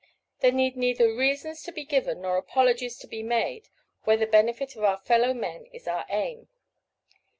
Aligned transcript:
There 0.39 0.51
need 0.51 0.75
neither 0.75 1.13
reasons 1.13 1.61
to 1.61 1.71
be 1.71 1.85
given 1.85 2.21
nor 2.21 2.35
apologies 2.37 2.97
to 2.97 3.07
be 3.07 3.21
made 3.21 3.69
where 4.03 4.17
the 4.17 4.25
benefit 4.25 4.75
of 4.75 4.83
our 4.83 4.97
fellow 4.97 5.31
men 5.31 5.67
is 5.67 5.87
our 5.87 6.07
aim. 6.09 6.47